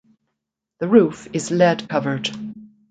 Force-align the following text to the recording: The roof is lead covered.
The 0.79 0.87
roof 0.87 1.27
is 1.31 1.51
lead 1.51 1.87
covered. 1.87 2.27